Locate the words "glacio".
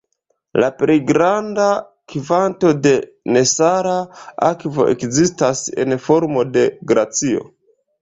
6.95-7.51